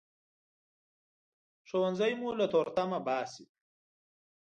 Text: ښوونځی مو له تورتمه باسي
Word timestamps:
ښوونځی 1.67 2.13
مو 2.19 2.29
له 2.39 2.45
تورتمه 2.53 2.99
باسي 3.07 3.45